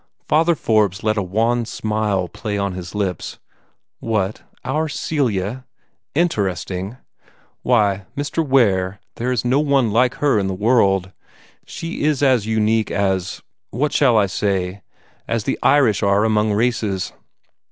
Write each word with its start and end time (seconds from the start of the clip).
Father 0.27 0.55
Forbes 0.55 1.03
let 1.03 1.15
a 1.15 1.21
wan 1.21 1.63
smile 1.63 2.27
play 2.27 2.57
on 2.57 2.71
his 2.73 2.95
lips. 2.95 3.37
"What, 3.99 4.41
our 4.65 4.89
Celia?" 4.89 5.45
he 5.45 5.45
said. 5.45 5.63
"Interesting! 6.23 6.97
Why, 7.61 8.05
Mr. 8.17 8.43
Ware, 8.43 8.99
there 9.17 9.31
is 9.31 9.45
no 9.45 9.59
one 9.59 9.91
like 9.91 10.15
her 10.15 10.39
in 10.39 10.47
the 10.47 10.55
world. 10.55 11.11
She 11.67 12.01
is 12.01 12.23
as 12.23 12.47
unique 12.47 12.89
as 12.89 13.43
what 13.69 13.93
shall 13.93 14.17
I 14.17 14.25
say? 14.25 14.81
as 15.27 15.43
the 15.43 15.59
Irish 15.61 16.01
are 16.01 16.23
among 16.23 16.51
races. 16.51 17.13